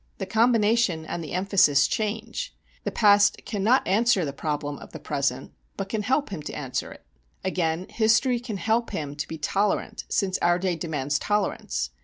[0.17, 2.55] The combination and the emphasis change.
[2.85, 6.91] The past cannot answer the problem of the present, but can help him to answer
[6.91, 7.05] it.
[7.43, 11.91] Again, history can help him to be tolerant, since our day demands tolerance.